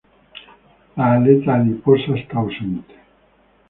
La 0.95 1.11
aleta 1.13 1.53
adiposa 1.53 2.15
está 2.17 2.39
ausente. 2.39 2.95